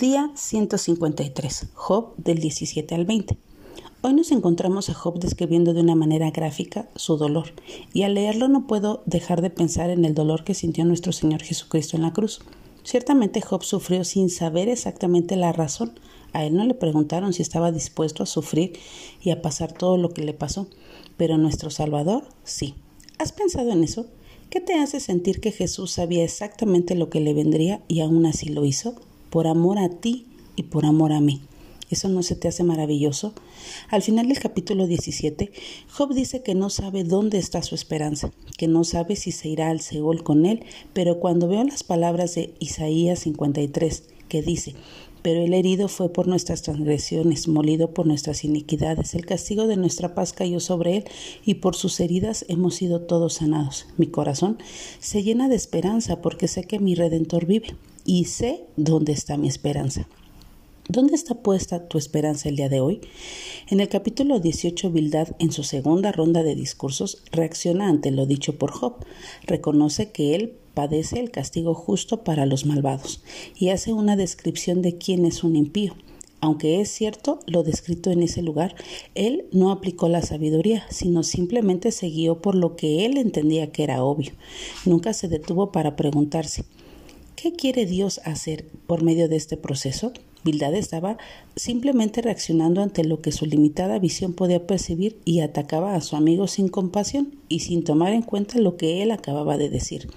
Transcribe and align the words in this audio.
Día 0.00 0.30
153. 0.34 1.72
Job 1.74 2.14
del 2.16 2.38
17 2.38 2.94
al 2.94 3.04
20. 3.04 3.36
Hoy 4.00 4.14
nos 4.14 4.32
encontramos 4.32 4.88
a 4.88 4.94
Job 4.94 5.20
describiendo 5.20 5.74
de 5.74 5.82
una 5.82 5.94
manera 5.94 6.30
gráfica 6.30 6.88
su 6.96 7.18
dolor, 7.18 7.52
y 7.92 8.04
al 8.04 8.14
leerlo 8.14 8.48
no 8.48 8.66
puedo 8.66 9.02
dejar 9.04 9.42
de 9.42 9.50
pensar 9.50 9.90
en 9.90 10.06
el 10.06 10.14
dolor 10.14 10.42
que 10.42 10.54
sintió 10.54 10.86
nuestro 10.86 11.12
Señor 11.12 11.42
Jesucristo 11.42 11.98
en 11.98 12.02
la 12.02 12.14
cruz. 12.14 12.40
Ciertamente 12.82 13.42
Job 13.42 13.62
sufrió 13.62 14.04
sin 14.04 14.30
saber 14.30 14.70
exactamente 14.70 15.36
la 15.36 15.52
razón. 15.52 15.92
A 16.32 16.46
él 16.46 16.56
no 16.56 16.64
le 16.64 16.72
preguntaron 16.72 17.34
si 17.34 17.42
estaba 17.42 17.70
dispuesto 17.70 18.22
a 18.22 18.26
sufrir 18.26 18.78
y 19.20 19.32
a 19.32 19.42
pasar 19.42 19.74
todo 19.74 19.98
lo 19.98 20.14
que 20.14 20.22
le 20.22 20.32
pasó, 20.32 20.66
pero 21.18 21.36
nuestro 21.36 21.68
Salvador 21.68 22.24
sí. 22.42 22.74
¿Has 23.18 23.32
pensado 23.32 23.70
en 23.70 23.84
eso? 23.84 24.06
¿Qué 24.48 24.62
te 24.62 24.76
hace 24.76 24.98
sentir 24.98 25.42
que 25.42 25.52
Jesús 25.52 25.90
sabía 25.90 26.24
exactamente 26.24 26.94
lo 26.94 27.10
que 27.10 27.20
le 27.20 27.34
vendría 27.34 27.82
y 27.86 28.00
aún 28.00 28.24
así 28.24 28.48
lo 28.48 28.64
hizo? 28.64 28.94
Por 29.30 29.46
amor 29.46 29.78
a 29.78 29.88
ti 29.88 30.26
y 30.56 30.64
por 30.64 30.84
amor 30.84 31.12
a 31.12 31.20
mí. 31.20 31.40
¿Eso 31.90 32.08
no 32.08 32.22
se 32.22 32.36
te 32.36 32.46
hace 32.46 32.62
maravilloso? 32.62 33.34
Al 33.88 34.02
final 34.02 34.28
del 34.28 34.38
capítulo 34.38 34.86
17, 34.86 35.50
Job 35.88 36.14
dice 36.14 36.42
que 36.42 36.54
no 36.54 36.70
sabe 36.70 37.02
dónde 37.02 37.38
está 37.38 37.62
su 37.62 37.74
esperanza, 37.74 38.30
que 38.56 38.68
no 38.68 38.84
sabe 38.84 39.16
si 39.16 39.32
se 39.32 39.48
irá 39.48 39.70
al 39.70 39.80
Seol 39.80 40.22
con 40.22 40.46
él, 40.46 40.62
pero 40.92 41.18
cuando 41.18 41.48
veo 41.48 41.64
las 41.64 41.82
palabras 41.82 42.36
de 42.36 42.54
Isaías 42.60 43.18
53, 43.20 44.04
que 44.28 44.40
dice, 44.40 44.76
pero 45.22 45.42
el 45.42 45.52
herido 45.52 45.88
fue 45.88 46.12
por 46.12 46.28
nuestras 46.28 46.62
transgresiones, 46.62 47.48
molido 47.48 47.92
por 47.92 48.06
nuestras 48.06 48.44
iniquidades, 48.44 49.16
el 49.16 49.26
castigo 49.26 49.66
de 49.66 49.76
nuestra 49.76 50.14
paz 50.14 50.32
cayó 50.32 50.60
sobre 50.60 50.98
él, 50.98 51.04
y 51.44 51.54
por 51.54 51.74
sus 51.74 51.98
heridas 51.98 52.44
hemos 52.48 52.76
sido 52.76 53.00
todos 53.00 53.34
sanados. 53.34 53.86
Mi 53.96 54.06
corazón 54.06 54.58
se 55.00 55.24
llena 55.24 55.48
de 55.48 55.56
esperanza 55.56 56.22
porque 56.22 56.46
sé 56.46 56.62
que 56.62 56.78
mi 56.78 56.94
Redentor 56.94 57.46
vive 57.46 57.74
y 58.04 58.24
sé 58.24 58.64
dónde 58.76 59.12
está 59.12 59.36
mi 59.36 59.48
esperanza. 59.48 60.06
¿Dónde 60.88 61.14
está 61.14 61.36
puesta 61.36 61.86
tu 61.86 61.98
esperanza 61.98 62.48
el 62.48 62.56
día 62.56 62.68
de 62.68 62.80
hoy? 62.80 63.00
En 63.68 63.78
el 63.78 63.88
capítulo 63.88 64.40
18, 64.40 64.90
Bildad, 64.90 65.28
en 65.38 65.52
su 65.52 65.62
segunda 65.62 66.10
ronda 66.10 66.42
de 66.42 66.56
discursos, 66.56 67.22
reacciona 67.30 67.88
ante 67.88 68.10
lo 68.10 68.26
dicho 68.26 68.58
por 68.58 68.72
Job. 68.72 68.96
Reconoce 69.46 70.10
que 70.10 70.34
él 70.34 70.54
padece 70.74 71.20
el 71.20 71.30
castigo 71.30 71.74
justo 71.74 72.24
para 72.24 72.44
los 72.44 72.66
malvados 72.66 73.22
y 73.56 73.68
hace 73.68 73.92
una 73.92 74.16
descripción 74.16 74.82
de 74.82 74.98
quién 74.98 75.26
es 75.26 75.44
un 75.44 75.54
impío. 75.54 75.94
Aunque 76.40 76.80
es 76.80 76.90
cierto 76.90 77.38
lo 77.46 77.62
descrito 77.62 78.10
en 78.10 78.24
ese 78.24 78.42
lugar, 78.42 78.74
él 79.14 79.44
no 79.52 79.70
aplicó 79.70 80.08
la 80.08 80.22
sabiduría, 80.22 80.86
sino 80.90 81.22
simplemente 81.22 81.92
se 81.92 82.08
guió 82.08 82.42
por 82.42 82.56
lo 82.56 82.74
que 82.74 83.04
él 83.04 83.16
entendía 83.18 83.70
que 83.70 83.84
era 83.84 84.02
obvio. 84.02 84.32
Nunca 84.86 85.12
se 85.12 85.28
detuvo 85.28 85.70
para 85.70 85.94
preguntarse 85.94 86.64
¿Qué 87.40 87.52
quiere 87.52 87.86
Dios 87.86 88.20
hacer 88.26 88.66
por 88.86 89.02
medio 89.02 89.26
de 89.26 89.36
este 89.36 89.56
proceso? 89.56 90.12
Bildad 90.44 90.74
estaba 90.74 91.16
simplemente 91.56 92.20
reaccionando 92.20 92.82
ante 92.82 93.02
lo 93.02 93.22
que 93.22 93.32
su 93.32 93.46
limitada 93.46 93.98
visión 93.98 94.34
podía 94.34 94.66
percibir 94.66 95.18
y 95.24 95.40
atacaba 95.40 95.94
a 95.94 96.02
su 96.02 96.16
amigo 96.16 96.48
sin 96.48 96.68
compasión 96.68 97.36
y 97.48 97.60
sin 97.60 97.82
tomar 97.82 98.12
en 98.12 98.20
cuenta 98.20 98.58
lo 98.58 98.76
que 98.76 99.02
él 99.02 99.10
acababa 99.10 99.56
de 99.56 99.70
decir. 99.70 100.10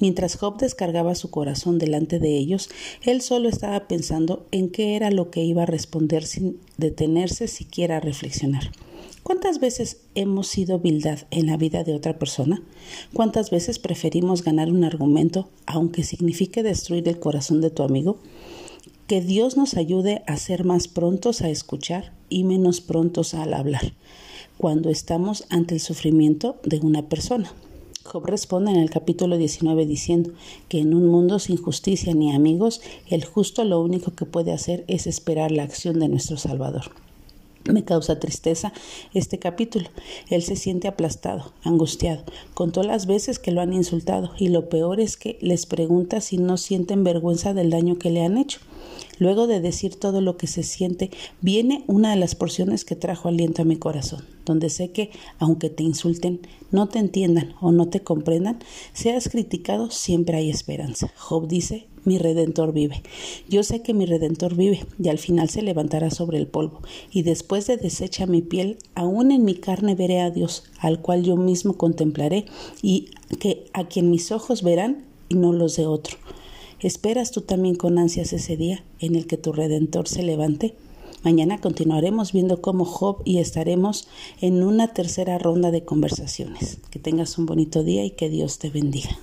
Mientras 0.00 0.34
Job 0.34 0.58
descargaba 0.58 1.14
su 1.14 1.30
corazón 1.30 1.78
delante 1.78 2.18
de 2.18 2.36
ellos, 2.36 2.70
él 3.04 3.20
solo 3.20 3.48
estaba 3.48 3.86
pensando 3.86 4.44
en 4.50 4.70
qué 4.70 4.96
era 4.96 5.12
lo 5.12 5.30
que 5.30 5.44
iba 5.44 5.62
a 5.62 5.66
responder 5.66 6.24
sin 6.24 6.58
detenerse 6.76 7.46
siquiera 7.46 7.98
a 7.98 8.00
reflexionar. 8.00 8.72
¿Cuántas 9.28 9.60
veces 9.60 9.98
hemos 10.14 10.46
sido 10.46 10.78
vildad 10.78 11.18
en 11.30 11.48
la 11.48 11.58
vida 11.58 11.84
de 11.84 11.94
otra 11.94 12.18
persona? 12.18 12.62
¿Cuántas 13.12 13.50
veces 13.50 13.78
preferimos 13.78 14.42
ganar 14.42 14.70
un 14.70 14.84
argumento 14.84 15.50
aunque 15.66 16.02
signifique 16.02 16.62
destruir 16.62 17.06
el 17.06 17.20
corazón 17.20 17.60
de 17.60 17.68
tu 17.68 17.82
amigo? 17.82 18.16
Que 19.06 19.20
Dios 19.20 19.58
nos 19.58 19.76
ayude 19.76 20.22
a 20.26 20.38
ser 20.38 20.64
más 20.64 20.88
prontos 20.88 21.42
a 21.42 21.50
escuchar 21.50 22.14
y 22.30 22.44
menos 22.44 22.80
prontos 22.80 23.34
al 23.34 23.52
hablar 23.52 23.92
cuando 24.56 24.88
estamos 24.88 25.44
ante 25.50 25.74
el 25.74 25.80
sufrimiento 25.80 26.56
de 26.64 26.78
una 26.78 27.10
persona. 27.10 27.52
Job 28.04 28.24
responde 28.24 28.70
en 28.70 28.78
el 28.78 28.88
capítulo 28.88 29.36
19 29.36 29.84
diciendo 29.84 30.30
que 30.70 30.78
en 30.78 30.94
un 30.94 31.06
mundo 31.06 31.38
sin 31.38 31.58
justicia 31.58 32.14
ni 32.14 32.34
amigos, 32.34 32.80
el 33.10 33.26
justo 33.26 33.62
lo 33.64 33.82
único 33.82 34.14
que 34.14 34.24
puede 34.24 34.52
hacer 34.52 34.86
es 34.88 35.06
esperar 35.06 35.52
la 35.52 35.64
acción 35.64 36.00
de 36.00 36.08
nuestro 36.08 36.38
Salvador. 36.38 37.07
Me 37.68 37.84
causa 37.84 38.18
tristeza 38.18 38.72
este 39.12 39.38
capítulo. 39.38 39.88
Él 40.30 40.42
se 40.42 40.56
siente 40.56 40.88
aplastado, 40.88 41.52
angustiado. 41.62 42.24
Contó 42.54 42.82
las 42.82 43.06
veces 43.06 43.38
que 43.38 43.50
lo 43.50 43.60
han 43.60 43.74
insultado 43.74 44.30
y 44.38 44.48
lo 44.48 44.70
peor 44.70 45.00
es 45.00 45.18
que 45.18 45.38
les 45.42 45.66
pregunta 45.66 46.22
si 46.22 46.38
no 46.38 46.56
sienten 46.56 47.04
vergüenza 47.04 47.52
del 47.52 47.68
daño 47.68 47.98
que 47.98 48.10
le 48.10 48.24
han 48.24 48.38
hecho. 48.38 48.60
Luego 49.18 49.46
de 49.46 49.60
decir 49.60 49.96
todo 49.96 50.20
lo 50.20 50.36
que 50.36 50.46
se 50.46 50.62
siente, 50.62 51.10
viene 51.40 51.84
una 51.86 52.10
de 52.10 52.16
las 52.16 52.34
porciones 52.34 52.84
que 52.84 52.96
trajo 52.96 53.28
aliento 53.28 53.62
a 53.62 53.64
mi 53.64 53.76
corazón, 53.76 54.24
donde 54.44 54.70
sé 54.70 54.90
que, 54.90 55.10
aunque 55.38 55.70
te 55.70 55.82
insulten, 55.82 56.40
no 56.70 56.88
te 56.88 56.98
entiendan 56.98 57.54
o 57.60 57.72
no 57.72 57.88
te 57.88 58.00
comprendan, 58.00 58.58
seas 58.92 59.28
criticado, 59.28 59.90
siempre 59.90 60.36
hay 60.36 60.50
esperanza. 60.50 61.12
Job 61.16 61.48
dice, 61.48 61.86
mi 62.04 62.18
redentor 62.18 62.72
vive. 62.72 63.02
Yo 63.48 63.62
sé 63.62 63.82
que 63.82 63.94
mi 63.94 64.06
redentor 64.06 64.54
vive 64.54 64.86
y 65.02 65.08
al 65.08 65.18
final 65.18 65.50
se 65.50 65.62
levantará 65.62 66.10
sobre 66.10 66.38
el 66.38 66.46
polvo, 66.46 66.80
y 67.10 67.22
después 67.22 67.66
de 67.66 67.76
deshecha 67.76 68.26
mi 68.26 68.42
piel, 68.42 68.78
aún 68.94 69.30
en 69.30 69.44
mi 69.44 69.54
carne 69.54 69.94
veré 69.94 70.20
a 70.20 70.30
Dios, 70.30 70.64
al 70.78 71.00
cual 71.00 71.22
yo 71.22 71.36
mismo 71.36 71.76
contemplaré, 71.76 72.46
y 72.82 73.10
que 73.40 73.66
a 73.72 73.88
quien 73.88 74.10
mis 74.10 74.32
ojos 74.32 74.62
verán 74.62 75.04
y 75.28 75.34
no 75.34 75.52
los 75.52 75.76
de 75.76 75.86
otro. 75.86 76.16
¿Esperas 76.80 77.32
tú 77.32 77.40
también 77.40 77.74
con 77.74 77.98
ansias 77.98 78.32
ese 78.32 78.56
día 78.56 78.84
en 79.00 79.16
el 79.16 79.26
que 79.26 79.36
tu 79.36 79.52
Redentor 79.52 80.06
se 80.06 80.22
levante? 80.22 80.76
Mañana 81.24 81.60
continuaremos 81.60 82.32
viendo 82.32 82.62
cómo 82.62 82.84
Job 82.84 83.20
y 83.24 83.38
estaremos 83.38 84.06
en 84.40 84.62
una 84.62 84.92
tercera 84.94 85.38
ronda 85.38 85.72
de 85.72 85.84
conversaciones. 85.84 86.78
Que 86.90 87.00
tengas 87.00 87.36
un 87.36 87.46
bonito 87.46 87.82
día 87.82 88.04
y 88.04 88.12
que 88.12 88.28
Dios 88.28 88.60
te 88.60 88.70
bendiga. 88.70 89.18